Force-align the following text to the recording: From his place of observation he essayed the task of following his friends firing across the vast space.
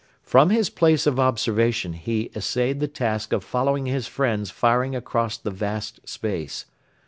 From 0.23 0.49
his 0.49 0.71
place 0.71 1.05
of 1.05 1.19
observation 1.19 1.93
he 1.93 2.31
essayed 2.35 2.79
the 2.79 2.87
task 2.87 3.31
of 3.31 3.43
following 3.43 3.85
his 3.85 4.07
friends 4.07 4.49
firing 4.49 4.95
across 4.95 5.37
the 5.37 5.51
vast 5.51 5.99
space. 6.09 6.65